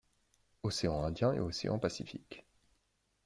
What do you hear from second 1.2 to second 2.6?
et océan Pacifique.